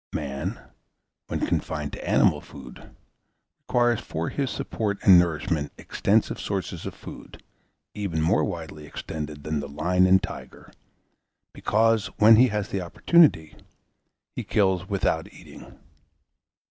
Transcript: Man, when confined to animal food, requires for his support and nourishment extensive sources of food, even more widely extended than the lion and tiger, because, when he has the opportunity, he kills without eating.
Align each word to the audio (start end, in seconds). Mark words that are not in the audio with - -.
Man, 0.13 0.59
when 1.27 1.45
confined 1.45 1.93
to 1.93 2.09
animal 2.09 2.41
food, 2.41 2.89
requires 3.59 3.99
for 3.99 4.29
his 4.29 4.49
support 4.49 4.97
and 5.03 5.19
nourishment 5.19 5.71
extensive 5.77 6.39
sources 6.39 6.87
of 6.87 6.95
food, 6.95 7.43
even 7.93 8.19
more 8.19 8.43
widely 8.43 8.87
extended 8.87 9.43
than 9.43 9.59
the 9.59 9.69
lion 9.69 10.07
and 10.07 10.23
tiger, 10.23 10.73
because, 11.53 12.07
when 12.17 12.37
he 12.37 12.47
has 12.47 12.69
the 12.69 12.81
opportunity, 12.81 13.55
he 14.35 14.43
kills 14.43 14.89
without 14.89 15.31
eating. 15.31 15.77